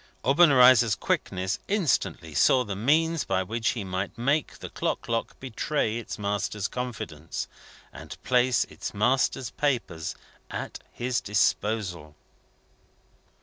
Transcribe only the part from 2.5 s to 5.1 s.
the means by which he might make the clock